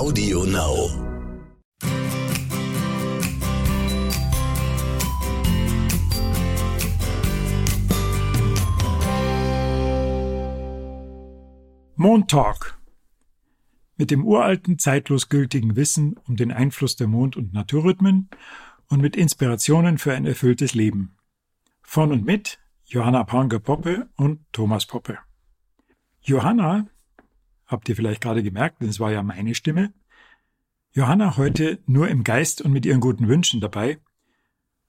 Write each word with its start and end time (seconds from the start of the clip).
Audio 0.00 0.44
Now. 0.46 0.88
Mondtalk. 11.96 12.78
Mit 13.98 14.10
dem 14.10 14.24
uralten, 14.24 14.78
zeitlos 14.78 15.28
gültigen 15.28 15.76
Wissen 15.76 16.16
um 16.26 16.36
den 16.36 16.50
Einfluss 16.50 16.96
der 16.96 17.06
Mond- 17.06 17.36
und 17.36 17.52
Naturrhythmen 17.52 18.30
und 18.88 19.02
mit 19.02 19.16
Inspirationen 19.16 19.98
für 19.98 20.14
ein 20.14 20.24
erfülltes 20.24 20.72
Leben. 20.72 21.18
Von 21.82 22.10
und 22.10 22.24
mit 22.24 22.58
Johanna 22.84 23.24
Panger-Poppe 23.24 24.08
und 24.16 24.50
Thomas 24.52 24.86
Poppe. 24.86 25.18
Johanna, 26.22 26.86
habt 27.70 27.88
ihr 27.88 27.96
vielleicht 27.96 28.20
gerade 28.20 28.42
gemerkt, 28.42 28.82
denn 28.82 28.88
es 28.88 29.00
war 29.00 29.12
ja 29.12 29.22
meine 29.22 29.54
Stimme. 29.54 29.92
Johanna 30.92 31.36
heute 31.36 31.78
nur 31.86 32.08
im 32.08 32.24
Geist 32.24 32.60
und 32.60 32.72
mit 32.72 32.84
ihren 32.84 33.00
guten 33.00 33.28
Wünschen 33.28 33.60
dabei, 33.60 33.98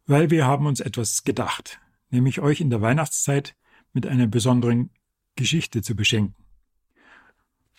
weil 0.07 0.31
wir 0.31 0.45
haben 0.45 0.65
uns 0.65 0.79
etwas 0.79 1.23
gedacht, 1.23 1.79
nämlich 2.09 2.41
euch 2.41 2.59
in 2.59 2.71
der 2.71 2.81
Weihnachtszeit 2.81 3.55
mit 3.93 4.07
einer 4.07 4.25
besonderen 4.25 4.89
Geschichte 5.35 5.83
zu 5.83 5.95
beschenken. 5.95 6.35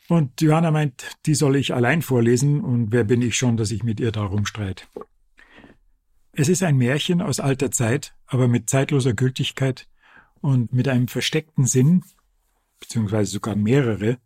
Und 0.08 0.40
Johanna 0.40 0.70
meint, 0.70 1.16
die 1.26 1.34
soll 1.34 1.56
ich 1.56 1.74
allein 1.74 2.02
vorlesen 2.02 2.60
und 2.60 2.92
wer 2.92 3.04
bin 3.04 3.22
ich 3.22 3.36
schon, 3.36 3.56
dass 3.56 3.70
ich 3.70 3.82
mit 3.82 3.98
ihr 3.98 4.12
darum 4.12 4.46
streite. 4.46 4.84
Es 6.32 6.48
ist 6.48 6.62
ein 6.62 6.76
Märchen 6.76 7.20
aus 7.20 7.40
alter 7.40 7.70
Zeit, 7.70 8.14
aber 8.26 8.46
mit 8.46 8.70
zeitloser 8.70 9.14
Gültigkeit 9.14 9.88
und 10.40 10.72
mit 10.72 10.86
einem 10.88 11.08
versteckten 11.08 11.66
Sinn, 11.66 12.04
beziehungsweise 12.78 13.32
sogar 13.32 13.56
mehrere, 13.56 14.18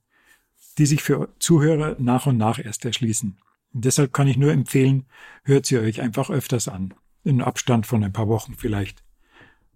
die 0.79 0.87
sich 0.87 1.03
für 1.03 1.29
Zuhörer 1.39 1.97
nach 1.99 2.27
und 2.27 2.37
nach 2.37 2.59
erst 2.59 2.85
erschließen. 2.85 3.39
Deshalb 3.73 4.13
kann 4.13 4.29
ich 4.29 4.37
nur 4.37 4.53
empfehlen, 4.53 5.07
hört 5.45 5.67
sie 5.67 5.79
euch 5.79 6.01
einfach 6.01 6.31
öfters 6.31 6.69
an, 6.69 6.95
in 7.25 7.43
Abstand 7.43 7.87
von 7.87 8.03
ein 8.03 8.13
paar 8.13 8.29
Wochen 8.29 8.55
vielleicht. 8.55 9.03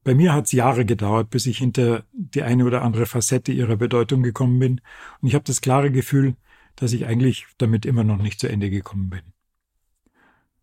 Bei 0.05 0.15
mir 0.15 0.33
hat 0.33 0.47
es 0.47 0.53
Jahre 0.53 0.87
gedauert, 0.87 1.29
bis 1.31 1.47
ich 1.47 1.59
hinter 1.59 2.05
die 2.13 2.43
eine 2.43 2.65
oder 2.65 2.83
andere 2.83 3.05
Facette 3.05 3.53
ihrer 3.53 3.77
Bedeutung 3.77 4.23
gekommen 4.23 4.59
bin, 4.59 4.81
und 5.21 5.29
ich 5.29 5.35
habe 5.35 5.45
das 5.45 5.61
klare 5.61 5.91
Gefühl, 5.91 6.37
dass 6.77 6.93
ich 6.93 7.07
eigentlich 7.07 7.47
damit 7.59 7.85
immer 7.85 8.05
noch 8.05 8.17
nicht 8.17 8.41
zu 8.41 8.49
Ende 8.49 8.71
gekommen 8.71 9.11
bin. 9.11 9.21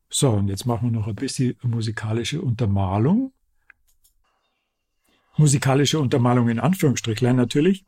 So, 0.09 0.31
und 0.31 0.47
jetzt 0.47 0.65
machen 0.65 0.91
wir 0.91 0.99
noch 0.99 1.07
ein 1.07 1.15
bisschen 1.15 1.55
musikalische 1.61 2.41
Untermalung. 2.41 3.33
Musikalische 5.35 5.99
Untermalung 5.99 6.49
in 6.49 6.59
Anführungsstrichlein 6.59 7.35
natürlich. 7.35 7.85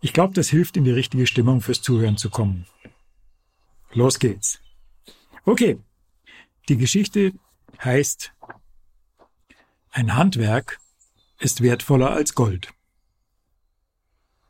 Ich 0.00 0.12
glaube, 0.12 0.34
das 0.34 0.48
hilft, 0.48 0.76
in 0.76 0.84
die 0.84 0.92
richtige 0.92 1.26
Stimmung 1.26 1.60
fürs 1.60 1.82
Zuhören 1.82 2.16
zu 2.16 2.30
kommen. 2.30 2.66
Los 3.92 4.18
geht's. 4.18 4.60
Okay, 5.44 5.78
die 6.68 6.76
Geschichte 6.76 7.32
heißt 7.82 8.32
Ein 9.90 10.14
Handwerk 10.14 10.78
ist 11.40 11.62
wertvoller 11.62 12.10
als 12.10 12.34
Gold. 12.34 12.68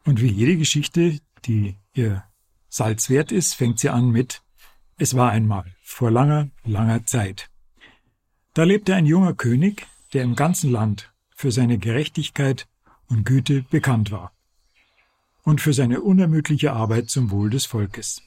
Und 0.04 0.20
wie 0.20 0.28
jede 0.28 0.56
Geschichte, 0.56 1.20
die 1.44 1.76
ihr 1.94 2.24
Salz 2.68 3.08
wert 3.08 3.32
ist, 3.32 3.54
fängt 3.54 3.78
sie 3.78 3.88
an 3.88 4.10
mit 4.10 4.42
Es 4.98 5.14
war 5.14 5.30
einmal, 5.30 5.76
vor 5.82 6.10
langer, 6.10 6.50
langer 6.64 7.06
Zeit. 7.06 7.50
Da 8.52 8.64
lebte 8.64 8.94
ein 8.94 9.06
junger 9.06 9.34
König, 9.34 9.86
der 10.12 10.24
im 10.24 10.34
ganzen 10.34 10.70
Land 10.70 11.12
für 11.34 11.52
seine 11.52 11.78
Gerechtigkeit 11.78 12.66
und 13.06 13.24
Güte 13.24 13.62
bekannt 13.70 14.10
war 14.10 14.32
und 15.48 15.62
für 15.62 15.72
seine 15.72 16.02
unermüdliche 16.02 16.74
Arbeit 16.74 17.08
zum 17.08 17.30
Wohl 17.30 17.48
des 17.48 17.64
Volkes. 17.64 18.20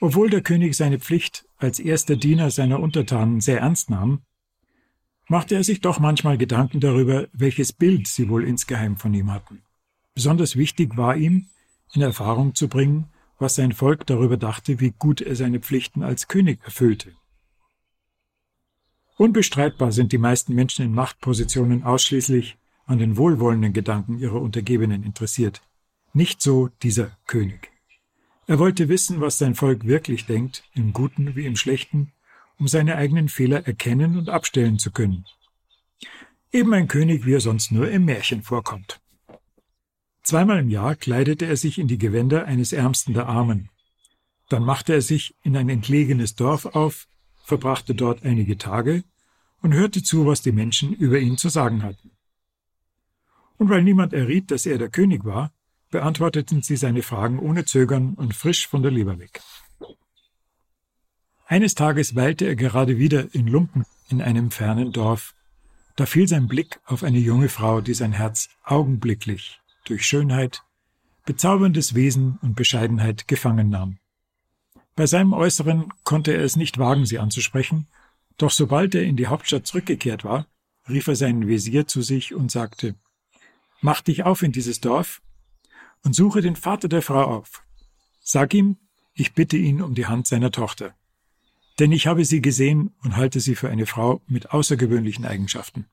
Obwohl 0.00 0.30
der 0.30 0.40
König 0.40 0.74
seine 0.74 0.98
Pflicht 0.98 1.44
als 1.58 1.78
erster 1.78 2.16
Diener 2.16 2.50
seiner 2.50 2.80
Untertanen 2.80 3.42
sehr 3.42 3.60
ernst 3.60 3.90
nahm, 3.90 4.22
machte 5.28 5.56
er 5.56 5.62
sich 5.62 5.82
doch 5.82 5.98
manchmal 5.98 6.38
Gedanken 6.38 6.80
darüber, 6.80 7.28
welches 7.34 7.74
Bild 7.74 8.08
sie 8.08 8.30
wohl 8.30 8.48
insgeheim 8.48 8.96
von 8.96 9.12
ihm 9.12 9.30
hatten. 9.30 9.60
Besonders 10.14 10.56
wichtig 10.56 10.96
war 10.96 11.14
ihm, 11.16 11.48
in 11.92 12.00
Erfahrung 12.00 12.54
zu 12.54 12.68
bringen, 12.68 13.10
was 13.38 13.56
sein 13.56 13.72
Volk 13.72 14.06
darüber 14.06 14.38
dachte, 14.38 14.80
wie 14.80 14.94
gut 14.98 15.20
er 15.20 15.36
seine 15.36 15.60
Pflichten 15.60 16.02
als 16.02 16.28
König 16.28 16.64
erfüllte. 16.64 17.12
Unbestreitbar 19.18 19.92
sind 19.92 20.12
die 20.12 20.18
meisten 20.18 20.54
Menschen 20.54 20.86
in 20.86 20.94
Machtpositionen 20.94 21.82
ausschließlich 21.82 22.56
an 22.90 22.98
den 22.98 23.16
wohlwollenden 23.16 23.72
Gedanken 23.72 24.18
ihrer 24.18 24.40
Untergebenen 24.40 25.04
interessiert. 25.04 25.62
Nicht 26.12 26.42
so 26.42 26.70
dieser 26.82 27.16
König. 27.28 27.70
Er 28.48 28.58
wollte 28.58 28.88
wissen, 28.88 29.20
was 29.20 29.38
sein 29.38 29.54
Volk 29.54 29.86
wirklich 29.86 30.26
denkt, 30.26 30.64
im 30.74 30.92
Guten 30.92 31.36
wie 31.36 31.46
im 31.46 31.54
Schlechten, 31.54 32.10
um 32.58 32.66
seine 32.66 32.96
eigenen 32.96 33.28
Fehler 33.28 33.64
erkennen 33.64 34.18
und 34.18 34.28
abstellen 34.28 34.80
zu 34.80 34.90
können. 34.90 35.24
Eben 36.50 36.74
ein 36.74 36.88
König, 36.88 37.24
wie 37.24 37.34
er 37.34 37.40
sonst 37.40 37.70
nur 37.70 37.88
im 37.88 38.06
Märchen 38.06 38.42
vorkommt. 38.42 39.00
Zweimal 40.24 40.58
im 40.58 40.68
Jahr 40.68 40.96
kleidete 40.96 41.46
er 41.46 41.56
sich 41.56 41.78
in 41.78 41.86
die 41.86 41.98
Gewänder 41.98 42.44
eines 42.46 42.72
Ärmsten 42.72 43.14
der 43.14 43.28
Armen. 43.28 43.68
Dann 44.48 44.64
machte 44.64 44.94
er 44.94 45.02
sich 45.02 45.36
in 45.44 45.56
ein 45.56 45.68
entlegenes 45.68 46.34
Dorf 46.34 46.66
auf, 46.66 47.06
verbrachte 47.44 47.94
dort 47.94 48.24
einige 48.24 48.58
Tage 48.58 49.04
und 49.62 49.74
hörte 49.74 50.02
zu, 50.02 50.26
was 50.26 50.42
die 50.42 50.50
Menschen 50.50 50.92
über 50.92 51.20
ihn 51.20 51.36
zu 51.36 51.50
sagen 51.50 51.84
hatten. 51.84 52.10
Und 53.60 53.68
weil 53.68 53.82
niemand 53.82 54.14
erriet, 54.14 54.50
dass 54.50 54.64
er 54.64 54.78
der 54.78 54.88
König 54.88 55.26
war, 55.26 55.52
beantworteten 55.90 56.62
sie 56.62 56.76
seine 56.76 57.02
Fragen 57.02 57.38
ohne 57.38 57.66
Zögern 57.66 58.14
und 58.14 58.34
frisch 58.34 58.66
von 58.66 58.80
der 58.80 58.90
Leber 58.90 59.18
weg. 59.18 59.42
Eines 61.44 61.74
Tages 61.74 62.14
weilte 62.14 62.46
er 62.46 62.56
gerade 62.56 62.96
wieder 62.96 63.34
in 63.34 63.46
Lumpen 63.46 63.84
in 64.08 64.22
einem 64.22 64.50
fernen 64.50 64.92
Dorf. 64.92 65.34
Da 65.94 66.06
fiel 66.06 66.26
sein 66.26 66.48
Blick 66.48 66.80
auf 66.86 67.02
eine 67.02 67.18
junge 67.18 67.50
Frau, 67.50 67.82
die 67.82 67.92
sein 67.92 68.12
Herz 68.12 68.48
augenblicklich 68.64 69.60
durch 69.84 70.06
Schönheit, 70.06 70.62
bezauberndes 71.26 71.94
Wesen 71.94 72.38
und 72.40 72.56
Bescheidenheit 72.56 73.28
gefangen 73.28 73.68
nahm. 73.68 73.98
Bei 74.96 75.04
seinem 75.04 75.34
Äußeren 75.34 75.92
konnte 76.04 76.32
er 76.32 76.42
es 76.42 76.56
nicht 76.56 76.78
wagen, 76.78 77.04
sie 77.04 77.18
anzusprechen, 77.18 77.88
doch 78.38 78.52
sobald 78.52 78.94
er 78.94 79.02
in 79.02 79.18
die 79.18 79.26
Hauptstadt 79.26 79.66
zurückgekehrt 79.66 80.24
war, 80.24 80.46
rief 80.88 81.08
er 81.08 81.16
seinen 81.16 81.46
Wesir 81.46 81.86
zu 81.86 82.00
sich 82.00 82.34
und 82.34 82.50
sagte 82.50 82.94
Mach 83.80 84.02
dich 84.02 84.24
auf 84.24 84.42
in 84.42 84.52
dieses 84.52 84.80
Dorf 84.80 85.22
und 86.04 86.14
suche 86.14 86.42
den 86.42 86.56
Vater 86.56 86.88
der 86.88 87.02
Frau 87.02 87.24
auf. 87.24 87.64
Sag 88.20 88.54
ihm, 88.54 88.76
ich 89.14 89.34
bitte 89.34 89.56
ihn 89.56 89.82
um 89.82 89.94
die 89.94 90.06
Hand 90.06 90.26
seiner 90.26 90.50
Tochter. 90.50 90.94
Denn 91.78 91.92
ich 91.92 92.06
habe 92.06 92.24
sie 92.24 92.42
gesehen 92.42 92.94
und 93.02 93.16
halte 93.16 93.40
sie 93.40 93.54
für 93.54 93.70
eine 93.70 93.86
Frau 93.86 94.22
mit 94.26 94.50
außergewöhnlichen 94.50 95.24
Eigenschaften. 95.24 95.86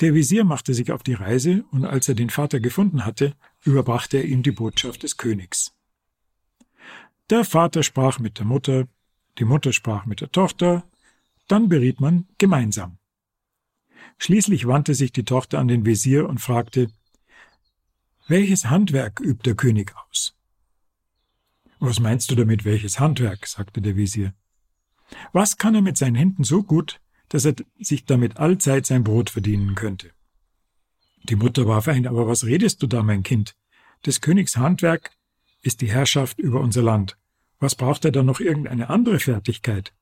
Der 0.00 0.14
Visier 0.14 0.44
machte 0.44 0.74
sich 0.74 0.90
auf 0.92 1.02
die 1.02 1.14
Reise, 1.14 1.64
und 1.70 1.84
als 1.84 2.08
er 2.08 2.14
den 2.14 2.30
Vater 2.30 2.60
gefunden 2.60 3.04
hatte, 3.04 3.34
überbrachte 3.64 4.18
er 4.18 4.24
ihm 4.24 4.42
die 4.42 4.50
Botschaft 4.50 5.02
des 5.02 5.16
Königs. 5.16 5.74
Der 7.30 7.44
Vater 7.44 7.82
sprach 7.82 8.18
mit 8.18 8.38
der 8.38 8.46
Mutter, 8.46 8.88
die 9.38 9.44
Mutter 9.44 9.72
sprach 9.72 10.06
mit 10.06 10.20
der 10.20 10.30
Tochter, 10.30 10.84
dann 11.48 11.68
beriet 11.68 12.00
man 12.00 12.26
gemeinsam. 12.38 12.98
Schließlich 14.18 14.66
wandte 14.66 14.94
sich 14.94 15.12
die 15.12 15.24
Tochter 15.24 15.58
an 15.58 15.68
den 15.68 15.84
Wesir 15.84 16.28
und 16.28 16.38
fragte, 16.38 16.90
welches 18.28 18.66
Handwerk 18.66 19.20
übt 19.20 19.42
der 19.44 19.56
König 19.56 19.94
aus? 20.08 20.36
Was 21.80 21.98
meinst 21.98 22.30
du 22.30 22.36
damit, 22.36 22.64
welches 22.64 23.00
Handwerk? 23.00 23.46
sagte 23.46 23.82
der 23.82 23.96
Wesir. 23.96 24.32
Was 25.32 25.58
kann 25.58 25.74
er 25.74 25.82
mit 25.82 25.98
seinen 25.98 26.14
Händen 26.14 26.44
so 26.44 26.62
gut, 26.62 27.00
dass 27.28 27.44
er 27.44 27.54
sich 27.78 28.04
damit 28.04 28.36
allzeit 28.36 28.86
sein 28.86 29.02
Brot 29.02 29.30
verdienen 29.30 29.74
könnte? 29.74 30.12
Die 31.24 31.36
Mutter 31.36 31.66
warf 31.66 31.88
ein, 31.88 32.06
aber 32.06 32.26
was 32.26 32.44
redest 32.44 32.82
du 32.82 32.86
da, 32.86 33.02
mein 33.02 33.22
Kind? 33.22 33.56
Des 34.06 34.20
Königs 34.20 34.56
Handwerk 34.56 35.12
ist 35.60 35.80
die 35.80 35.90
Herrschaft 35.90 36.38
über 36.38 36.60
unser 36.60 36.82
Land. 36.82 37.18
Was 37.58 37.74
braucht 37.74 38.04
er 38.04 38.12
dann 38.12 38.26
noch 38.26 38.40
irgendeine 38.40 38.88
andere 38.88 39.18
Fertigkeit? 39.20 39.92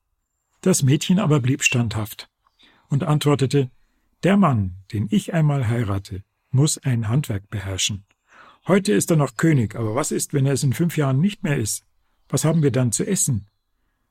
Das 0.62 0.82
Mädchen 0.82 1.18
aber 1.18 1.40
blieb 1.40 1.62
standhaft 1.62 2.30
und 2.88 3.04
antwortete, 3.04 3.70
der 4.22 4.36
Mann, 4.36 4.76
den 4.92 5.08
ich 5.10 5.32
einmal 5.32 5.68
heirate, 5.68 6.22
muss 6.50 6.78
ein 6.78 7.08
Handwerk 7.08 7.48
beherrschen. 7.48 8.04
Heute 8.66 8.92
ist 8.92 9.10
er 9.10 9.16
noch 9.16 9.36
König, 9.36 9.74
aber 9.74 9.94
was 9.94 10.12
ist, 10.12 10.34
wenn 10.34 10.46
er 10.46 10.52
es 10.52 10.62
in 10.62 10.72
fünf 10.72 10.96
Jahren 10.96 11.20
nicht 11.20 11.42
mehr 11.42 11.56
ist? 11.56 11.84
Was 12.28 12.44
haben 12.44 12.62
wir 12.62 12.70
dann 12.70 12.92
zu 12.92 13.06
essen? 13.06 13.48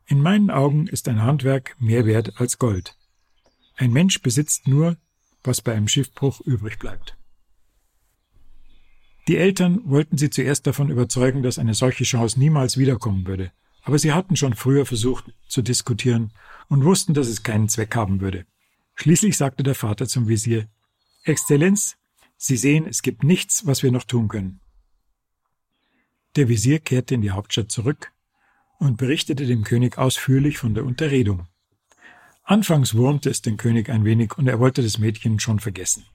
In 0.07 0.21
meinen 0.21 0.50
Augen 0.50 0.88
ist 0.88 1.07
ein 1.07 1.21
Handwerk 1.21 1.75
mehr 1.79 2.06
wert 2.06 2.39
als 2.41 2.57
Gold. 2.57 2.97
Ein 3.75 3.94
Mensch 3.94 4.21
besitzt 4.21 4.67
nur, 4.67 4.97
was 5.44 5.61
bei 5.61 5.73
einem 5.73 5.88
Schiffbruch 5.88 6.41
übrig 6.41 6.79
bleibt. 6.79 7.15
Die 9.27 9.38
Eltern 9.38 9.81
wollten 9.85 10.17
sie 10.17 10.31
zuerst 10.31 10.65
davon 10.65 10.89
überzeugen, 10.89 11.44
dass 11.44 11.59
eine 11.59 11.75
solche 11.75 12.03
Chance 12.03 12.39
niemals 12.39 12.77
wiederkommen 12.77 13.27
würde, 13.27 13.51
aber 13.83 14.00
sie 14.00 14.11
hatten 14.11 14.35
schon 14.35 14.56
früher 14.56 14.88
versucht 14.88 15.31
zu 15.47 15.61
diskutieren 15.61 16.33
und 16.67 16.83
wussten, 16.83 17.13
dass 17.13 17.27
es 17.27 17.44
keinen 17.44 17.69
Zweck 17.69 17.95
haben 17.95 18.21
würde. 18.21 18.45
Schließlich 19.01 19.37
sagte 19.37 19.63
der 19.63 19.75
Vater 19.75 20.09
zum 20.09 20.27
Visier 20.27 20.67
Exzellenz, 21.23 21.95
Sie 22.35 22.57
sehen, 22.57 22.85
es 22.85 23.01
gibt 23.01 23.23
nichts, 23.23 23.65
was 23.65 23.81
wir 23.81 23.93
noch 23.93 24.03
tun 24.03 24.27
können. 24.27 24.59
Der 26.35 26.49
Visier 26.49 26.79
kehrte 26.79 27.15
in 27.15 27.21
die 27.21 27.31
Hauptstadt 27.31 27.71
zurück 27.71 28.11
und 28.77 28.97
berichtete 28.97 29.45
dem 29.45 29.63
König 29.63 29.97
ausführlich 29.97 30.57
von 30.57 30.73
der 30.73 30.83
Unterredung. 30.83 31.47
Anfangs 32.43 32.93
wurmte 32.93 33.29
es 33.29 33.41
den 33.41 33.55
König 33.55 33.89
ein 33.89 34.03
wenig 34.03 34.37
und 34.37 34.47
er 34.47 34.59
wollte 34.59 34.83
das 34.83 34.97
Mädchen 34.97 35.39
schon 35.39 35.59
vergessen. 35.59 36.05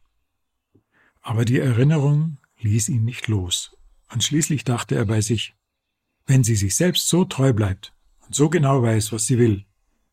Aber 1.22 1.46
die 1.46 1.60
Erinnerung 1.60 2.36
ließ 2.58 2.90
ihn 2.90 3.04
nicht 3.04 3.28
los, 3.28 3.74
und 4.12 4.22
schließlich 4.22 4.62
dachte 4.64 4.94
er 4.94 5.06
bei 5.06 5.22
sich, 5.22 5.54
wenn 6.26 6.44
sie 6.44 6.56
sich 6.56 6.76
selbst 6.76 7.08
so 7.08 7.24
treu 7.24 7.54
bleibt 7.54 7.94
und 8.26 8.34
so 8.34 8.50
genau 8.50 8.82
weiß, 8.82 9.10
was 9.12 9.24
sie 9.24 9.38
will, 9.38 9.64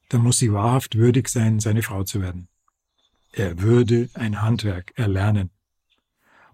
dann 0.07 0.21
muss 0.23 0.39
sie 0.39 0.53
wahrhaft 0.53 0.95
würdig 0.95 1.27
sein, 1.27 1.59
seine 1.59 1.83
Frau 1.83 2.05
zu 2.05 2.21
werden. 2.21 2.47
Er 3.31 3.61
würde 3.61 4.09
ein 4.13 4.41
Handwerk 4.41 4.91
erlernen. 4.97 5.51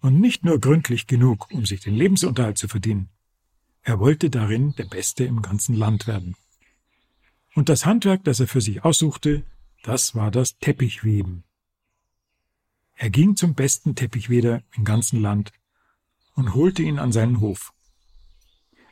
Und 0.01 0.19
nicht 0.19 0.45
nur 0.45 0.59
gründlich 0.59 1.07
genug, 1.07 1.51
um 1.51 1.65
sich 1.65 1.81
den 1.81 1.95
Lebensunterhalt 1.95 2.57
zu 2.57 2.68
verdienen. 2.68 3.09
Er 3.81 4.00
wollte 4.00 4.29
darin 4.29 4.75
der 4.75 4.85
Beste 4.85 5.24
im 5.24 5.41
ganzen 5.41 5.75
Land 5.75 6.07
werden. 6.07 6.35
Und 7.56 7.69
das 7.69 7.85
Handwerk, 7.85 8.24
das 8.24 8.39
er 8.39 8.47
für 8.47 8.62
sich 8.62 8.85
aussuchte, 8.85 9.44
das 9.81 10.13
war 10.13 10.29
das 10.29 10.59
Teppichweben. 10.59 11.44
Er 12.94 13.09
ging 13.09 13.35
zum 13.35 13.56
besten 13.56 13.95
Teppichweder 13.95 14.62
im 14.75 14.83
ganzen 14.83 15.19
Land 15.21 15.51
und 16.35 16.53
holte 16.53 16.83
ihn 16.83 17.00
an 17.00 17.12
seinen 17.12 17.39
Hof. 17.39 17.74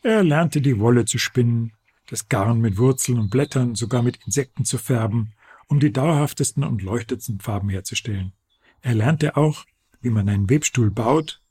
Er 0.02 0.24
lernte 0.24 0.62
die 0.62 0.80
Wolle 0.80 1.06
zu 1.06 1.18
spinnen, 1.18 1.74
das 2.08 2.30
Garn 2.30 2.60
mit 2.60 2.78
Wurzeln 2.78 3.20
und 3.20 3.30
Blättern, 3.30 3.76
sogar 3.76 4.02
mit 4.02 4.18
Insekten 4.26 4.66
zu 4.66 4.78
färben, 4.78 5.34
um 5.68 5.80
die 5.80 5.92
dauerhaftesten 5.92 6.64
und 6.64 6.82
leuchtetsten 6.82 7.40
Farben 7.40 7.70
herzustellen. 7.70 8.34
Er 8.82 8.96
lernte 8.96 9.38
auch, 9.38 9.66
wie 10.02 10.10
man 10.10 10.30
einen 10.30 10.50
Webstuhl 10.50 10.92
baut 10.92 11.42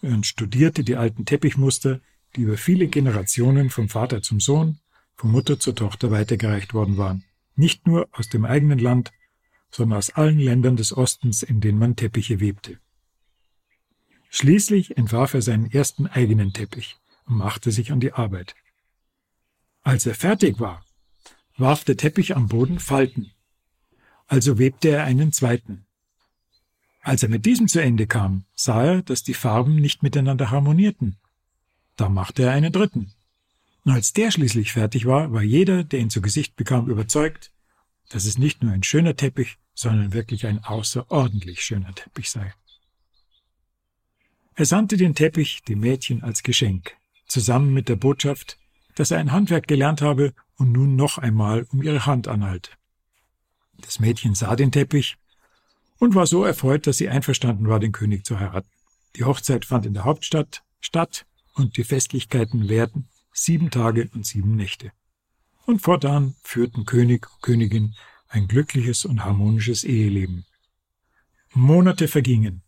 und 0.00 0.26
studierte 0.26 0.84
die 0.84 0.96
alten 0.96 1.24
Teppichmuster, 1.24 2.00
die 2.34 2.42
über 2.42 2.56
viele 2.56 2.88
Generationen 2.88 3.70
vom 3.70 3.88
Vater 3.88 4.22
zum 4.22 4.40
Sohn, 4.40 4.80
von 5.14 5.30
Mutter 5.30 5.60
zur 5.60 5.74
Tochter 5.74 6.10
weitergereicht 6.10 6.74
worden 6.74 6.96
waren. 6.96 7.24
Nicht 7.54 7.86
nur 7.86 8.08
aus 8.12 8.28
dem 8.28 8.44
eigenen 8.44 8.78
Land, 8.78 9.12
sondern 9.70 9.98
aus 9.98 10.10
allen 10.10 10.38
Ländern 10.38 10.76
des 10.76 10.96
Ostens, 10.96 11.42
in 11.42 11.60
denen 11.60 11.78
man 11.78 11.96
Teppiche 11.96 12.40
webte. 12.40 12.78
Schließlich 14.30 14.96
entwarf 14.96 15.34
er 15.34 15.42
seinen 15.42 15.70
ersten 15.70 16.06
eigenen 16.06 16.52
Teppich 16.52 16.96
und 17.26 17.36
machte 17.36 17.70
sich 17.70 17.92
an 17.92 18.00
die 18.00 18.12
Arbeit. 18.12 18.54
Als 19.82 20.06
er 20.06 20.14
fertig 20.14 20.58
war, 20.58 20.84
warf 21.56 21.84
der 21.84 21.96
Teppich 21.96 22.34
am 22.34 22.48
Boden 22.48 22.78
Falten. 22.78 23.30
Also 24.32 24.58
webte 24.58 24.88
er 24.88 25.04
einen 25.04 25.30
zweiten. 25.30 25.84
Als 27.02 27.22
er 27.22 27.28
mit 27.28 27.44
diesem 27.44 27.68
zu 27.68 27.82
Ende 27.82 28.06
kam, 28.06 28.46
sah 28.54 28.82
er, 28.82 29.02
dass 29.02 29.22
die 29.22 29.34
Farben 29.34 29.76
nicht 29.76 30.02
miteinander 30.02 30.50
harmonierten. 30.50 31.18
Da 31.96 32.08
machte 32.08 32.44
er 32.44 32.52
einen 32.52 32.72
dritten. 32.72 33.12
Und 33.84 33.92
als 33.92 34.14
der 34.14 34.30
schließlich 34.30 34.72
fertig 34.72 35.04
war, 35.04 35.34
war 35.34 35.42
jeder, 35.42 35.84
der 35.84 36.00
ihn 36.00 36.08
zu 36.08 36.22
Gesicht 36.22 36.56
bekam, 36.56 36.88
überzeugt, 36.88 37.52
dass 38.08 38.24
es 38.24 38.38
nicht 38.38 38.62
nur 38.62 38.72
ein 38.72 38.82
schöner 38.82 39.16
Teppich, 39.16 39.58
sondern 39.74 40.14
wirklich 40.14 40.46
ein 40.46 40.64
außerordentlich 40.64 41.62
schöner 41.62 41.94
Teppich 41.94 42.30
sei. 42.30 42.54
Er 44.54 44.64
sandte 44.64 44.96
den 44.96 45.14
Teppich 45.14 45.60
dem 45.64 45.80
Mädchen 45.80 46.22
als 46.22 46.42
Geschenk, 46.42 46.96
zusammen 47.26 47.74
mit 47.74 47.90
der 47.90 47.96
Botschaft, 47.96 48.56
dass 48.94 49.10
er 49.10 49.18
ein 49.18 49.32
Handwerk 49.32 49.68
gelernt 49.68 50.00
habe 50.00 50.32
und 50.56 50.72
nun 50.72 50.96
noch 50.96 51.18
einmal 51.18 51.66
um 51.70 51.82
ihre 51.82 52.06
Hand 52.06 52.28
anhalte. 52.28 52.70
Das 53.80 54.00
Mädchen 54.00 54.34
sah 54.34 54.56
den 54.56 54.72
Teppich 54.72 55.16
und 55.98 56.14
war 56.14 56.26
so 56.26 56.44
erfreut, 56.44 56.86
dass 56.86 56.98
sie 56.98 57.08
einverstanden 57.08 57.68
war, 57.68 57.80
den 57.80 57.92
König 57.92 58.24
zu 58.24 58.38
heiraten. 58.38 58.68
Die 59.16 59.24
Hochzeit 59.24 59.64
fand 59.64 59.86
in 59.86 59.94
der 59.94 60.04
Hauptstadt 60.04 60.62
statt 60.80 61.26
und 61.54 61.76
die 61.76 61.84
Festlichkeiten 61.84 62.68
währten 62.68 63.08
sieben 63.32 63.70
Tage 63.70 64.10
und 64.14 64.26
sieben 64.26 64.56
Nächte. 64.56 64.92
Und 65.64 65.80
fortan 65.80 66.34
führten 66.42 66.84
König 66.84 67.30
und 67.30 67.42
Königin 67.42 67.94
ein 68.28 68.48
glückliches 68.48 69.04
und 69.04 69.24
harmonisches 69.24 69.84
Eheleben. 69.84 70.44
Monate 71.54 72.08
vergingen. 72.08 72.62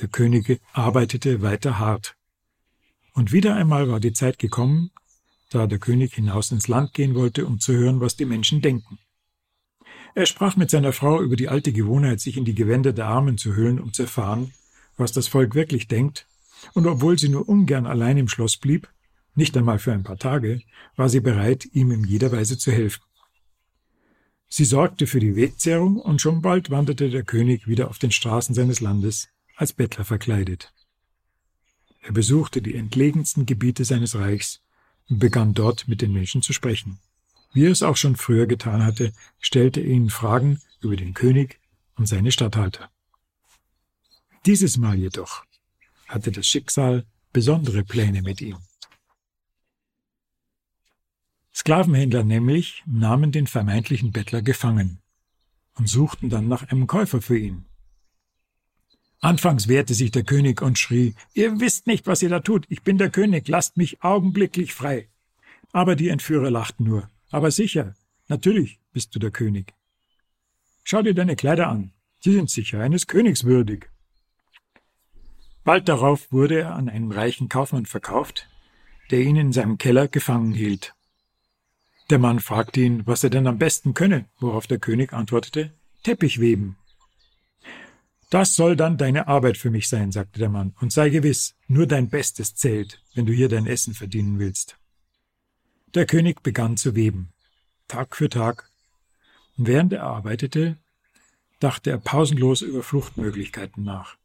Der 0.00 0.08
König 0.08 0.60
arbeitete 0.72 1.40
weiter 1.40 1.78
hart. 1.78 2.16
Und 3.12 3.32
wieder 3.32 3.54
einmal 3.54 3.88
war 3.88 4.00
die 4.00 4.12
Zeit 4.12 4.40
gekommen, 4.40 4.90
da 5.50 5.68
der 5.68 5.78
König 5.78 6.14
hinaus 6.14 6.50
ins 6.50 6.66
Land 6.66 6.94
gehen 6.94 7.14
wollte, 7.14 7.46
um 7.46 7.60
zu 7.60 7.72
hören, 7.72 8.00
was 8.00 8.16
die 8.16 8.24
Menschen 8.24 8.60
denken. 8.60 8.98
Er 10.14 10.26
sprach 10.26 10.56
mit 10.56 10.70
seiner 10.70 10.92
Frau 10.92 11.20
über 11.20 11.34
die 11.34 11.48
alte 11.48 11.72
Gewohnheit, 11.72 12.20
sich 12.20 12.36
in 12.36 12.44
die 12.44 12.54
Gewänder 12.54 12.92
der 12.92 13.06
Armen 13.06 13.36
zu 13.36 13.56
hüllen, 13.56 13.80
um 13.80 13.92
zu 13.92 14.02
erfahren, 14.02 14.52
was 14.96 15.10
das 15.10 15.26
Volk 15.26 15.54
wirklich 15.56 15.88
denkt, 15.88 16.28
und 16.72 16.86
obwohl 16.86 17.18
sie 17.18 17.28
nur 17.28 17.48
ungern 17.48 17.84
allein 17.84 18.16
im 18.16 18.28
Schloss 18.28 18.56
blieb, 18.56 18.88
nicht 19.34 19.56
einmal 19.56 19.80
für 19.80 19.92
ein 19.92 20.04
paar 20.04 20.18
Tage, 20.18 20.62
war 20.94 21.08
sie 21.08 21.18
bereit, 21.18 21.68
ihm 21.72 21.90
in 21.90 22.04
jeder 22.04 22.30
Weise 22.30 22.56
zu 22.56 22.70
helfen. 22.70 23.02
Sie 24.48 24.64
sorgte 24.64 25.08
für 25.08 25.18
die 25.18 25.34
Wegzehrung, 25.34 25.96
und 25.96 26.20
schon 26.20 26.40
bald 26.42 26.70
wanderte 26.70 27.10
der 27.10 27.24
König 27.24 27.66
wieder 27.66 27.88
auf 27.88 27.98
den 27.98 28.12
Straßen 28.12 28.54
seines 28.54 28.80
Landes, 28.80 29.28
als 29.56 29.72
Bettler 29.72 30.04
verkleidet. 30.04 30.72
Er 32.02 32.12
besuchte 32.12 32.62
die 32.62 32.76
entlegensten 32.76 33.46
Gebiete 33.46 33.84
seines 33.84 34.14
Reichs 34.14 34.62
und 35.08 35.18
begann 35.18 35.54
dort 35.54 35.88
mit 35.88 36.02
den 36.02 36.12
Menschen 36.12 36.40
zu 36.40 36.52
sprechen. 36.52 37.00
Wie 37.54 37.66
er 37.66 37.70
es 37.70 37.82
auch 37.84 37.96
schon 37.96 38.16
früher 38.16 38.46
getan 38.46 38.84
hatte, 38.84 39.12
stellte 39.40 39.80
er 39.80 39.86
ihnen 39.86 40.10
Fragen 40.10 40.60
über 40.82 40.96
den 40.96 41.14
König 41.14 41.60
und 41.94 42.06
seine 42.06 42.32
Statthalter. 42.32 42.90
Dieses 44.44 44.76
Mal 44.76 44.98
jedoch 44.98 45.44
hatte 46.08 46.32
das 46.32 46.46
Schicksal 46.46 47.06
besondere 47.32 47.84
Pläne 47.84 48.22
mit 48.22 48.40
ihm. 48.40 48.58
Sklavenhändler 51.54 52.24
nämlich 52.24 52.82
nahmen 52.86 53.30
den 53.30 53.46
vermeintlichen 53.46 54.10
Bettler 54.10 54.42
gefangen 54.42 54.98
und 55.76 55.88
suchten 55.88 56.28
dann 56.28 56.48
nach 56.48 56.68
einem 56.68 56.88
Käufer 56.88 57.22
für 57.22 57.38
ihn. 57.38 57.66
Anfangs 59.20 59.68
wehrte 59.68 59.94
sich 59.94 60.10
der 60.10 60.24
König 60.24 60.60
und 60.60 60.78
schrie, 60.78 61.14
Ihr 61.32 61.60
wisst 61.60 61.86
nicht, 61.86 62.08
was 62.08 62.20
ihr 62.20 62.28
da 62.28 62.40
tut, 62.40 62.66
ich 62.68 62.82
bin 62.82 62.98
der 62.98 63.10
König, 63.10 63.46
lasst 63.46 63.76
mich 63.76 64.02
augenblicklich 64.02 64.74
frei. 64.74 65.08
Aber 65.72 65.94
die 65.94 66.08
Entführer 66.08 66.50
lachten 66.50 66.84
nur. 66.84 67.08
Aber 67.34 67.50
sicher, 67.50 67.96
natürlich 68.28 68.78
bist 68.92 69.12
du 69.12 69.18
der 69.18 69.32
König. 69.32 69.74
Schau 70.84 71.02
dir 71.02 71.14
deine 71.14 71.34
Kleider 71.34 71.66
an, 71.66 71.90
sie 72.20 72.32
sind 72.32 72.48
sicher 72.48 72.80
eines 72.80 73.08
Königs 73.08 73.42
würdig. 73.42 73.90
Bald 75.64 75.88
darauf 75.88 76.30
wurde 76.30 76.60
er 76.60 76.76
an 76.76 76.88
einen 76.88 77.10
reichen 77.10 77.48
Kaufmann 77.48 77.86
verkauft, 77.86 78.48
der 79.10 79.22
ihn 79.22 79.34
in 79.34 79.52
seinem 79.52 79.78
Keller 79.78 80.06
gefangen 80.06 80.52
hielt. 80.52 80.94
Der 82.08 82.20
Mann 82.20 82.38
fragte 82.38 82.82
ihn, 82.82 83.04
was 83.04 83.24
er 83.24 83.30
denn 83.30 83.48
am 83.48 83.58
besten 83.58 83.94
könne, 83.94 84.26
worauf 84.38 84.68
der 84.68 84.78
König 84.78 85.12
antwortete, 85.12 85.72
Teppich 86.04 86.38
weben. 86.38 86.76
Das 88.30 88.54
soll 88.54 88.76
dann 88.76 88.96
deine 88.96 89.26
Arbeit 89.26 89.56
für 89.56 89.72
mich 89.72 89.88
sein, 89.88 90.12
sagte 90.12 90.38
der 90.38 90.50
Mann, 90.50 90.72
und 90.80 90.92
sei 90.92 91.08
gewiss, 91.08 91.56
nur 91.66 91.88
dein 91.88 92.10
Bestes 92.10 92.54
zählt, 92.54 93.02
wenn 93.16 93.26
du 93.26 93.32
hier 93.32 93.48
dein 93.48 93.66
Essen 93.66 93.92
verdienen 93.92 94.38
willst. 94.38 94.78
Der 95.94 96.06
König 96.06 96.42
begann 96.42 96.76
zu 96.76 96.96
weben, 96.96 97.28
Tag 97.86 98.16
für 98.16 98.28
Tag, 98.28 98.68
und 99.56 99.68
während 99.68 99.92
er 99.92 100.02
arbeitete, 100.02 100.76
dachte 101.60 101.90
er 101.90 101.98
pausenlos 101.98 102.62
über 102.62 102.82
Fluchtmöglichkeiten 102.82 103.84
nach. 103.84 104.16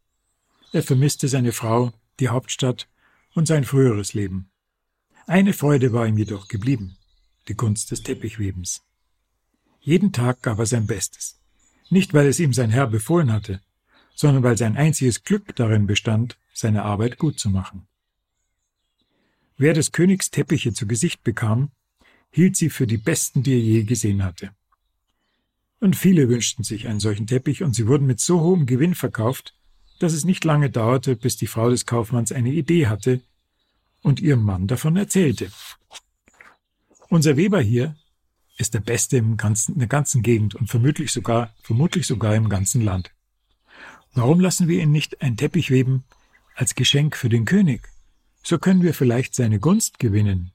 Er 0.71 0.81
vermisste 0.81 1.27
seine 1.27 1.51
Frau, 1.51 1.93
die 2.19 2.29
Hauptstadt 2.29 2.87
und 3.35 3.47
sein 3.47 3.65
früheres 3.65 4.15
Leben. 4.15 4.49
Eine 5.27 5.53
Freude 5.53 5.93
war 5.93 6.07
ihm 6.07 6.17
jedoch 6.17 6.47
geblieben, 6.47 6.97
die 7.47 7.53
Kunst 7.53 7.91
des 7.91 8.01
Teppichwebens. 8.01 8.81
Jeden 9.79 10.11
Tag 10.11 10.41
gab 10.41 10.57
er 10.57 10.65
sein 10.65 10.87
Bestes, 10.87 11.39
nicht 11.91 12.15
weil 12.15 12.25
es 12.25 12.39
ihm 12.39 12.51
sein 12.51 12.71
Herr 12.71 12.87
befohlen 12.87 13.31
hatte, 13.31 13.61
sondern 14.15 14.41
weil 14.41 14.57
sein 14.57 14.75
einziges 14.75 15.23
Glück 15.23 15.55
darin 15.55 15.85
bestand, 15.85 16.35
seine 16.51 16.83
Arbeit 16.83 17.19
gut 17.19 17.39
zu 17.39 17.51
machen. 17.51 17.88
Wer 19.61 19.73
des 19.73 19.91
Königs 19.91 20.31
Teppiche 20.31 20.71
zu 20.71 20.87
Gesicht 20.87 21.21
bekam, 21.25 21.71
hielt 22.31 22.55
sie 22.55 22.69
für 22.69 22.87
die 22.87 22.97
besten, 22.97 23.43
die 23.43 23.51
er 23.51 23.59
je 23.59 23.83
gesehen 23.83 24.23
hatte. 24.23 24.51
Und 25.81 25.97
viele 25.97 26.29
wünschten 26.29 26.63
sich 26.63 26.87
einen 26.87 27.01
solchen 27.01 27.27
Teppich, 27.27 27.61
und 27.61 27.75
sie 27.75 27.85
wurden 27.85 28.07
mit 28.07 28.21
so 28.21 28.39
hohem 28.39 28.67
Gewinn 28.67 28.95
verkauft, 28.95 29.53
dass 29.99 30.13
es 30.13 30.23
nicht 30.23 30.45
lange 30.45 30.69
dauerte, 30.69 31.17
bis 31.17 31.35
die 31.35 31.47
Frau 31.47 31.69
des 31.69 31.85
Kaufmanns 31.85 32.31
eine 32.31 32.53
Idee 32.53 32.87
hatte 32.87 33.19
und 34.01 34.21
ihrem 34.21 34.43
Mann 34.43 34.67
davon 34.67 34.95
erzählte. 34.95 35.51
Unser 37.09 37.35
Weber 37.35 37.59
hier 37.59 37.97
ist 38.57 38.75
der 38.75 38.79
Beste 38.79 39.17
im 39.17 39.35
ganzen, 39.35 39.73
in 39.73 39.79
der 39.79 39.89
ganzen 39.89 40.21
Gegend 40.21 40.55
und 40.55 40.69
vermutlich 40.69 41.11
sogar, 41.11 41.53
vermutlich 41.63 42.07
sogar 42.07 42.33
im 42.33 42.47
ganzen 42.47 42.79
Land. 42.79 43.11
Warum 44.13 44.39
lassen 44.39 44.69
wir 44.69 44.81
ihn 44.81 44.91
nicht 44.91 45.21
ein 45.21 45.35
Teppich 45.35 45.69
weben 45.69 46.05
als 46.55 46.75
Geschenk 46.75 47.17
für 47.17 47.27
den 47.27 47.43
König? 47.43 47.89
So 48.43 48.57
können 48.57 48.83
wir 48.83 48.93
vielleicht 48.93 49.35
seine 49.35 49.59
Gunst 49.59 49.99
gewinnen. 49.99 50.51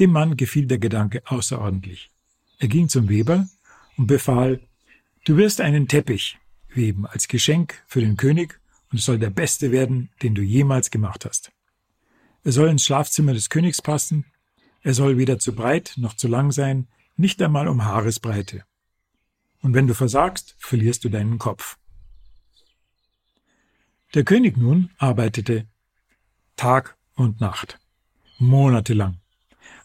Dem 0.00 0.12
Mann 0.12 0.36
gefiel 0.36 0.66
der 0.66 0.78
Gedanke 0.78 1.22
außerordentlich. 1.26 2.10
Er 2.58 2.68
ging 2.68 2.88
zum 2.88 3.08
Weber 3.08 3.48
und 3.96 4.06
befahl, 4.06 4.60
du 5.24 5.36
wirst 5.36 5.60
einen 5.60 5.88
Teppich 5.88 6.38
weben 6.68 7.06
als 7.06 7.28
Geschenk 7.28 7.82
für 7.86 8.00
den 8.00 8.16
König 8.16 8.60
und 8.90 8.98
es 8.98 9.04
soll 9.04 9.18
der 9.18 9.30
beste 9.30 9.72
werden, 9.72 10.10
den 10.22 10.34
du 10.34 10.42
jemals 10.42 10.90
gemacht 10.90 11.24
hast. 11.24 11.52
Er 12.44 12.52
soll 12.52 12.68
ins 12.68 12.84
Schlafzimmer 12.84 13.34
des 13.34 13.50
Königs 13.50 13.82
passen, 13.82 14.24
er 14.82 14.94
soll 14.94 15.18
weder 15.18 15.38
zu 15.38 15.54
breit 15.54 15.94
noch 15.96 16.14
zu 16.14 16.28
lang 16.28 16.52
sein, 16.52 16.88
nicht 17.16 17.42
einmal 17.42 17.68
um 17.68 17.84
Haaresbreite. 17.84 18.64
Und 19.60 19.74
wenn 19.74 19.88
du 19.88 19.94
versagst, 19.94 20.54
verlierst 20.58 21.04
du 21.04 21.08
deinen 21.08 21.38
Kopf. 21.38 21.76
Der 24.14 24.24
König 24.24 24.56
nun 24.56 24.90
arbeitete 24.98 25.66
Tag 26.58 26.96
und 27.14 27.40
Nacht, 27.40 27.78
monatelang. 28.40 29.20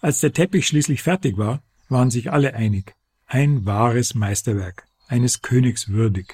Als 0.02 0.22
der 0.22 0.34
Teppich 0.34 0.66
schließlich 0.66 1.04
fertig 1.04 1.38
war, 1.38 1.62
waren 1.88 2.10
sich 2.10 2.32
alle 2.32 2.56
einig. 2.56 2.96
Ein 3.28 3.68
wahres 3.68 4.16
Meisterwerk, 4.16 4.88
eines 5.08 5.44
Königs 5.44 5.90
würdig. 5.90 6.34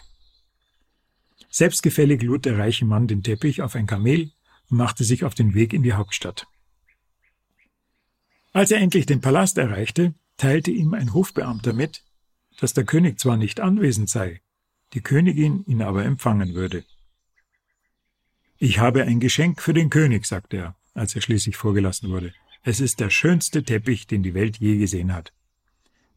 Selbstgefällig 1.49 2.21
lud 2.21 2.45
der 2.45 2.57
reiche 2.57 2.85
Mann 2.85 3.05
den 3.05 3.21
Teppich 3.21 3.61
auf 3.61 3.75
ein 3.75 3.85
Kamel 3.85 4.31
und 4.69 4.77
machte 4.77 5.03
sich 5.03 5.25
auf 5.25 5.35
den 5.35 5.53
Weg 5.55 5.73
in 5.73 5.83
die 5.83 5.93
Hauptstadt. 5.93 6.47
Als 8.53 8.71
er 8.71 8.79
endlich 8.79 9.05
den 9.05 9.19
Palast 9.19 9.57
erreichte, 9.57 10.13
teilte 10.37 10.71
ihm 10.71 10.93
ein 10.93 11.13
Hofbeamter 11.13 11.73
mit, 11.73 12.05
dass 12.61 12.73
der 12.73 12.85
König 12.85 13.19
zwar 13.19 13.35
nicht 13.35 13.59
anwesend 13.59 14.09
sei, 14.09 14.39
die 14.93 15.01
Königin 15.01 15.65
ihn 15.65 15.81
aber 15.81 16.05
empfangen 16.05 16.53
würde. 16.53 16.85
Ich 18.61 18.77
habe 18.79 19.05
ein 19.05 19.21
Geschenk 19.21 19.61
für 19.61 19.73
den 19.73 19.89
König, 19.89 20.25
sagte 20.25 20.57
er, 20.57 20.75
als 20.93 21.15
er 21.15 21.21
schließlich 21.21 21.55
vorgelassen 21.55 22.09
wurde. 22.09 22.33
Es 22.61 22.81
ist 22.81 22.99
der 22.99 23.09
schönste 23.09 23.63
Teppich, 23.63 24.05
den 24.05 24.21
die 24.21 24.33
Welt 24.33 24.57
je 24.57 24.77
gesehen 24.77 25.13
hat. 25.13 25.31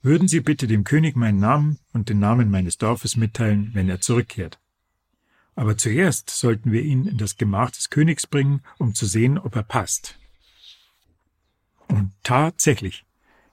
Würden 0.02 0.26
Sie 0.26 0.40
bitte 0.40 0.66
dem 0.66 0.82
König 0.82 1.14
meinen 1.14 1.38
Namen 1.38 1.78
und 1.92 2.08
den 2.08 2.18
Namen 2.18 2.50
meines 2.50 2.78
Dorfes 2.78 3.16
mitteilen, 3.16 3.70
wenn 3.74 3.88
er 3.88 4.00
zurückkehrt. 4.00 4.58
Aber 5.54 5.78
zuerst 5.78 6.30
sollten 6.30 6.72
wir 6.72 6.82
ihn 6.82 7.06
in 7.06 7.16
das 7.16 7.36
Gemach 7.36 7.70
des 7.70 7.90
Königs 7.90 8.26
bringen, 8.26 8.62
um 8.76 8.92
zu 8.92 9.06
sehen, 9.06 9.38
ob 9.38 9.54
er 9.54 9.62
passt. 9.62 10.18
Und 11.86 12.10
tatsächlich, 12.24 13.04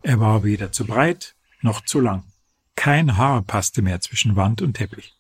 er 0.02 0.20
war 0.20 0.44
weder 0.44 0.72
zu 0.72 0.88
breit 0.88 1.36
noch 1.62 1.86
zu 1.86 2.00
lang. 2.00 2.24
Kein 2.76 3.18
Haar 3.18 3.44
passte 3.44 3.84
mehr 3.84 4.02
zwischen 4.02 4.36
Wand 4.36 4.64
und 4.64 4.74
Teppich. 4.74 5.14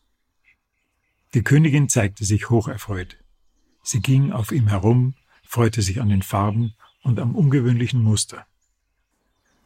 Die 1.36 1.44
Königin 1.44 1.88
zeigte 1.88 2.26
sich 2.26 2.50
hocherfreut. 2.50 3.19
Sie 3.92 4.02
ging 4.02 4.32
auf 4.32 4.52
ihm 4.52 4.68
herum, 4.68 5.16
freute 5.42 5.82
sich 5.82 6.00
an 6.00 6.10
den 6.10 6.22
Farben 6.22 6.76
und 7.02 7.20
am 7.20 7.34
ungewöhnlichen 7.34 8.04
Muster. 8.04 8.46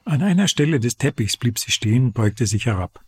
An 0.05 0.21
einer 0.21 0.47
Stelle 0.47 0.79
des 0.79 0.95
Teppichs 0.95 1.35
blieb 1.35 1.59
sie 1.59 1.71
stehen, 1.71 2.13
beugte 2.13 2.47
sich 2.47 2.65
herab. 2.65 3.03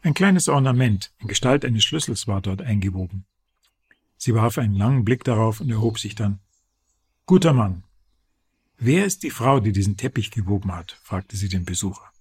Ein 0.00 0.14
kleines 0.14 0.48
Ornament 0.48 1.12
in 1.18 1.26
Gestalt 1.26 1.64
eines 1.64 1.82
Schlüssels 1.82 2.28
war 2.28 2.40
dort 2.40 2.62
eingewoben. 2.62 3.24
Sie 4.16 4.32
warf 4.32 4.58
einen 4.58 4.76
langen 4.76 5.04
Blick 5.04 5.24
darauf 5.24 5.60
und 5.60 5.70
erhob 5.70 5.98
sich 5.98 6.14
dann. 6.14 6.38
Guter 7.26 7.52
Mann. 7.52 7.82
Wer 8.78 9.04
ist 9.04 9.24
die 9.24 9.30
Frau, 9.30 9.58
die 9.58 9.72
diesen 9.72 9.96
Teppich 9.96 10.30
gewoben 10.30 10.70
hat? 10.70 10.92
fragte 11.02 11.36
sie 11.36 11.48
den 11.48 11.64
Besucher. 11.64 12.12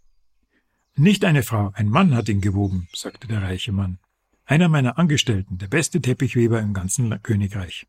Nicht 0.95 1.23
eine 1.23 1.43
Frau, 1.43 1.69
ein 1.75 1.87
Mann 1.87 2.15
hat 2.15 2.29
ihn 2.29 2.41
gewoben, 2.41 2.87
sagte 2.95 3.27
der 3.27 3.43
reiche 3.43 3.73
Mann. 3.73 3.99
Einer 4.45 4.67
meiner 4.67 4.97
Angestellten, 4.97 5.57
der 5.57 5.67
beste 5.67 6.01
Teppichweber 6.01 6.59
im 6.59 6.73
ganzen 6.73 7.21
Königreich. 7.23 7.87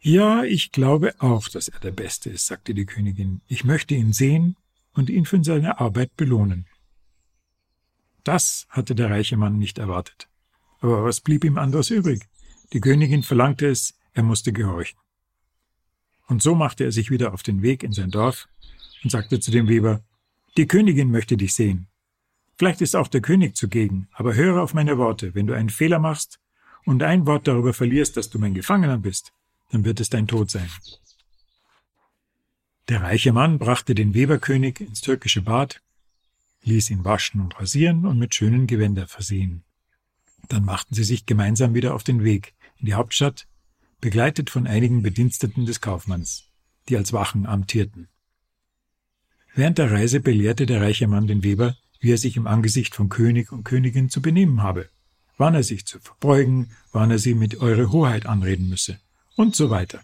Ja, 0.00 0.44
ich 0.44 0.72
glaube 0.72 1.14
auch, 1.18 1.48
dass 1.48 1.68
er 1.68 1.80
der 1.80 1.92
Beste 1.92 2.30
ist, 2.30 2.46
sagte 2.46 2.74
die 2.74 2.86
Königin. 2.86 3.40
Ich 3.46 3.64
möchte 3.64 3.94
ihn 3.94 4.12
sehen 4.12 4.56
und 4.92 5.08
ihn 5.08 5.24
für 5.24 5.42
seine 5.42 5.80
Arbeit 5.80 6.16
belohnen. 6.16 6.66
Das 8.24 8.66
hatte 8.68 8.94
der 8.94 9.10
reiche 9.10 9.36
Mann 9.36 9.58
nicht 9.58 9.78
erwartet. 9.78 10.28
Aber 10.80 11.04
was 11.04 11.20
blieb 11.20 11.44
ihm 11.44 11.56
anderes 11.56 11.90
übrig? 11.90 12.26
Die 12.72 12.80
Königin 12.80 13.22
verlangte 13.22 13.66
es, 13.68 13.94
er 14.12 14.22
musste 14.24 14.52
gehorchen. 14.52 14.98
Und 16.26 16.42
so 16.42 16.54
machte 16.54 16.84
er 16.84 16.92
sich 16.92 17.10
wieder 17.10 17.32
auf 17.32 17.42
den 17.42 17.62
Weg 17.62 17.82
in 17.82 17.92
sein 17.92 18.10
Dorf 18.10 18.48
und 19.02 19.10
sagte 19.10 19.40
zu 19.40 19.50
dem 19.50 19.68
Weber, 19.68 20.02
die 20.56 20.66
Königin 20.66 21.10
möchte 21.10 21.36
dich 21.36 21.54
sehen. 21.54 21.88
Vielleicht 22.56 22.80
ist 22.80 22.94
auch 22.94 23.08
der 23.08 23.20
König 23.20 23.56
zugegen, 23.56 24.08
aber 24.12 24.34
höre 24.34 24.62
auf 24.62 24.74
meine 24.74 24.96
Worte, 24.98 25.34
wenn 25.34 25.46
du 25.46 25.54
einen 25.54 25.70
Fehler 25.70 25.98
machst 25.98 26.38
und 26.84 27.02
ein 27.02 27.26
Wort 27.26 27.48
darüber 27.48 27.72
verlierst, 27.72 28.16
dass 28.16 28.30
du 28.30 28.38
mein 28.38 28.54
Gefangener 28.54 28.98
bist, 28.98 29.32
dann 29.70 29.84
wird 29.84 30.00
es 30.00 30.10
dein 30.10 30.28
Tod 30.28 30.50
sein. 30.50 30.70
Der 32.88 33.02
reiche 33.02 33.32
Mann 33.32 33.58
brachte 33.58 33.94
den 33.94 34.14
Weberkönig 34.14 34.80
ins 34.80 35.00
türkische 35.00 35.42
Bad, 35.42 35.80
ließ 36.62 36.90
ihn 36.90 37.04
waschen 37.04 37.40
und 37.40 37.58
rasieren 37.58 38.04
und 38.04 38.18
mit 38.18 38.34
schönen 38.34 38.66
Gewänder 38.66 39.06
versehen. 39.06 39.64
Dann 40.48 40.64
machten 40.64 40.94
sie 40.94 41.04
sich 41.04 41.26
gemeinsam 41.26 41.74
wieder 41.74 41.94
auf 41.94 42.04
den 42.04 42.22
Weg 42.22 42.54
in 42.76 42.86
die 42.86 42.94
Hauptstadt, 42.94 43.48
begleitet 44.00 44.50
von 44.50 44.66
einigen 44.66 45.02
Bediensteten 45.02 45.64
des 45.64 45.80
Kaufmanns, 45.80 46.44
die 46.88 46.96
als 46.96 47.12
Wachen 47.12 47.46
amtierten. 47.46 48.08
Während 49.54 49.78
der 49.78 49.90
Reise 49.90 50.20
belehrte 50.20 50.66
der 50.66 50.82
reiche 50.82 51.06
Mann 51.08 51.26
den 51.26 51.42
Weber, 51.42 51.76
wie 52.04 52.12
er 52.12 52.18
sich 52.18 52.36
im 52.36 52.46
Angesicht 52.46 52.94
von 52.94 53.08
König 53.08 53.50
und 53.50 53.64
Königin 53.64 54.10
zu 54.10 54.20
benehmen 54.20 54.62
habe, 54.62 54.90
wann 55.38 55.54
er 55.54 55.62
sich 55.62 55.86
zu 55.86 55.98
verbeugen, 56.00 56.70
wann 56.92 57.10
er 57.10 57.18
sie 57.18 57.34
mit 57.34 57.62
Eure 57.62 57.92
Hoheit 57.92 58.26
anreden 58.26 58.68
müsse 58.68 59.00
und 59.36 59.56
so 59.56 59.70
weiter. 59.70 60.02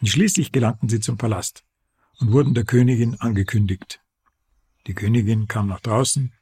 Und 0.00 0.06
schließlich 0.06 0.52
gelangten 0.52 0.88
sie 0.88 1.00
zum 1.00 1.18
Palast 1.18 1.64
und 2.20 2.30
wurden 2.30 2.54
der 2.54 2.64
Königin 2.64 3.16
angekündigt. 3.20 4.00
Die 4.86 4.94
Königin 4.94 5.48
kam 5.48 5.66
nach 5.66 5.80
draußen, 5.80 6.32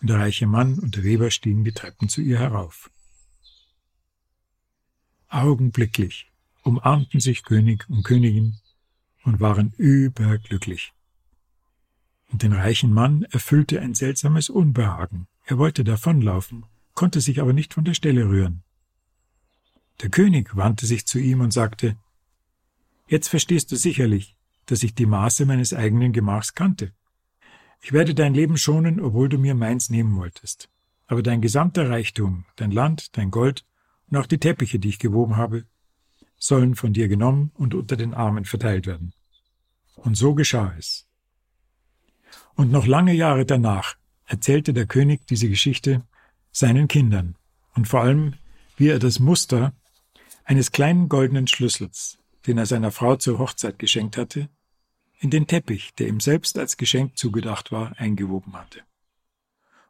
und 0.00 0.08
der 0.08 0.20
reiche 0.20 0.46
Mann 0.46 0.78
und 0.78 0.94
der 0.94 1.02
Weber 1.02 1.32
stiegen 1.32 1.64
die 1.64 1.72
Treppen 1.72 2.08
zu 2.08 2.20
ihr 2.20 2.38
herauf. 2.38 2.92
Augenblicklich 5.26 6.30
umarmten 6.62 7.18
sich 7.18 7.42
König 7.42 7.90
und 7.90 8.04
Königin 8.04 8.60
und 9.24 9.40
waren 9.40 9.72
überglücklich. 9.78 10.92
Und 12.30 12.42
den 12.42 12.52
reichen 12.52 12.92
Mann 12.92 13.22
erfüllte 13.30 13.80
ein 13.80 13.94
seltsames 13.94 14.50
Unbehagen. 14.50 15.28
Er 15.44 15.58
wollte 15.58 15.82
davonlaufen, 15.82 16.66
konnte 16.94 17.20
sich 17.20 17.40
aber 17.40 17.52
nicht 17.52 17.74
von 17.74 17.84
der 17.84 17.94
Stelle 17.94 18.28
rühren. 18.28 18.62
Der 20.02 20.10
König 20.10 20.54
wandte 20.54 20.86
sich 20.86 21.06
zu 21.06 21.18
ihm 21.18 21.40
und 21.40 21.52
sagte 21.52 21.96
Jetzt 23.08 23.28
verstehst 23.28 23.72
du 23.72 23.76
sicherlich, 23.76 24.36
dass 24.66 24.82
ich 24.82 24.94
die 24.94 25.06
Maße 25.06 25.46
meines 25.46 25.72
eigenen 25.72 26.12
Gemachs 26.12 26.54
kannte. 26.54 26.92
Ich 27.80 27.92
werde 27.92 28.14
dein 28.14 28.34
Leben 28.34 28.58
schonen, 28.58 29.00
obwohl 29.00 29.28
du 29.30 29.38
mir 29.38 29.54
meins 29.54 29.88
nehmen 29.88 30.16
wolltest. 30.16 30.68
Aber 31.06 31.22
dein 31.22 31.40
gesamter 31.40 31.88
Reichtum, 31.88 32.44
dein 32.56 32.70
Land, 32.70 33.16
dein 33.16 33.30
Gold 33.30 33.64
und 34.10 34.18
auch 34.18 34.26
die 34.26 34.38
Teppiche, 34.38 34.78
die 34.78 34.90
ich 34.90 34.98
gewoben 34.98 35.36
habe, 35.36 35.64
sollen 36.36 36.74
von 36.74 36.92
dir 36.92 37.08
genommen 37.08 37.50
und 37.54 37.74
unter 37.74 37.96
den 37.96 38.12
Armen 38.12 38.44
verteilt 38.44 38.86
werden. 38.86 39.14
Und 39.96 40.16
so 40.16 40.34
geschah 40.34 40.74
es. 40.78 41.07
Und 42.58 42.72
noch 42.72 42.88
lange 42.88 43.14
Jahre 43.14 43.46
danach 43.46 43.94
erzählte 44.26 44.72
der 44.72 44.86
König 44.86 45.24
diese 45.28 45.48
Geschichte 45.48 46.02
seinen 46.50 46.88
Kindern 46.88 47.36
und 47.76 47.86
vor 47.86 48.00
allem, 48.00 48.34
wie 48.76 48.88
er 48.88 48.98
das 48.98 49.20
Muster 49.20 49.72
eines 50.42 50.72
kleinen 50.72 51.08
goldenen 51.08 51.46
Schlüssels, 51.46 52.18
den 52.48 52.58
er 52.58 52.66
seiner 52.66 52.90
Frau 52.90 53.14
zur 53.14 53.38
Hochzeit 53.38 53.78
geschenkt 53.78 54.16
hatte, 54.16 54.48
in 55.20 55.30
den 55.30 55.46
Teppich, 55.46 55.94
der 55.94 56.08
ihm 56.08 56.18
selbst 56.18 56.58
als 56.58 56.76
Geschenk 56.76 57.16
zugedacht 57.16 57.70
war, 57.70 57.92
eingewoben 57.96 58.54
hatte. 58.54 58.80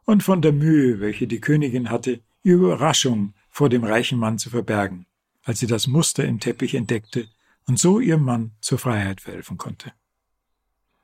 Und 0.05 0.21
von 0.21 0.43
der 0.43 0.53
Mühe, 0.53 0.99
welche 0.99 1.25
die 1.25 1.41
Königin 1.41 1.89
hatte, 1.89 2.21
ihre 2.43 2.57
Überraschung 2.57 3.33
vor 3.49 3.69
dem 3.69 3.83
reichen 3.83 4.19
Mann 4.19 4.37
zu 4.37 4.51
verbergen, 4.51 5.07
als 5.41 5.57
sie 5.57 5.67
das 5.67 5.87
Muster 5.87 6.23
im 6.23 6.39
Teppich 6.39 6.75
entdeckte 6.75 7.29
und 7.65 7.79
so 7.79 7.99
ihrem 7.99 8.25
Mann 8.25 8.51
zur 8.61 8.77
Freiheit 8.77 9.21
verhelfen 9.21 9.57
konnte. 9.57 9.91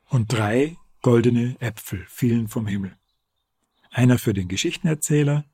Und 0.08 0.32
drei 0.32 0.76
goldene 1.06 1.54
Äpfel 1.60 2.04
fielen 2.08 2.48
vom 2.48 2.66
Himmel. 2.66 2.96
Einer 3.90 4.18
für 4.18 4.34
den 4.34 4.48
Geschichtenerzähler, 4.48 5.44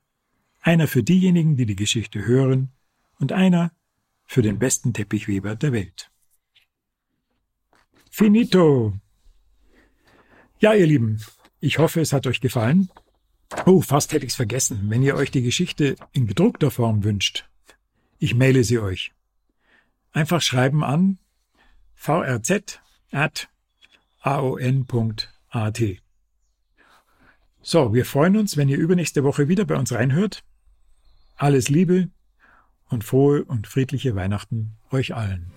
einer 0.62 0.88
für 0.88 1.02
diejenigen, 1.02 1.58
die 1.58 1.66
die 1.66 1.76
Geschichte 1.76 2.24
hören, 2.24 2.72
und 3.18 3.32
einer 3.32 3.70
für 4.24 4.40
den 4.40 4.58
besten 4.58 4.94
Teppichweber 4.94 5.54
der 5.54 5.72
Welt. 5.72 6.10
Finito. 8.10 8.94
Ja, 10.58 10.72
ihr 10.72 10.86
Lieben, 10.86 11.22
ich 11.60 11.76
hoffe, 11.76 12.00
es 12.00 12.14
hat 12.14 12.26
euch 12.26 12.40
gefallen. 12.40 12.88
Oh, 13.66 13.82
fast 13.82 14.14
hätte 14.14 14.24
ich 14.24 14.32
es 14.32 14.36
vergessen. 14.36 14.88
Wenn 14.88 15.02
ihr 15.02 15.16
euch 15.16 15.30
die 15.30 15.42
Geschichte 15.42 15.96
in 16.12 16.26
gedruckter 16.26 16.70
Form 16.70 17.04
wünscht, 17.04 17.46
ich 18.18 18.34
maile 18.34 18.64
sie 18.64 18.78
euch. 18.78 19.12
Einfach 20.12 20.40
schreiben 20.40 20.82
an 20.82 21.18
vrz 21.94 22.80
aon.at. 25.52 25.80
So, 27.64 27.94
wir 27.94 28.04
freuen 28.04 28.36
uns, 28.36 28.56
wenn 28.56 28.68
ihr 28.68 28.76
übernächste 28.76 29.22
Woche 29.22 29.48
wieder 29.48 29.64
bei 29.64 29.76
uns 29.76 29.92
reinhört. 29.92 30.42
Alles 31.36 31.68
Liebe 31.68 32.08
und 32.88 33.04
frohe 33.04 33.44
und 33.44 33.68
friedliche 33.68 34.16
Weihnachten 34.16 34.76
euch 34.90 35.14
allen. 35.14 35.52